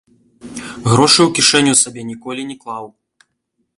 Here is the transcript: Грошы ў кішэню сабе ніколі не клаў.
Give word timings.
Грошы 0.93 1.19
ў 1.23 1.29
кішэню 1.39 1.73
сабе 1.83 2.01
ніколі 2.11 2.41
не 2.53 2.57
клаў. 2.65 2.85